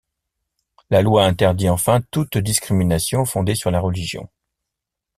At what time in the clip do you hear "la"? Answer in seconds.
0.89-1.03, 3.69-3.79